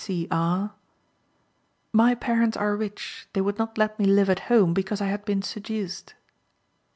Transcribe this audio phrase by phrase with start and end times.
[0.03, 0.27] C.
[0.31, 0.71] R.:
[1.93, 3.27] "My parents are rich.
[3.33, 6.15] They would not let me live at home, because I had been seduced."